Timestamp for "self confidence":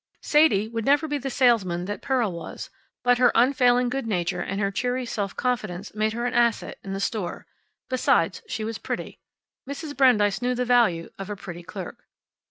5.05-5.93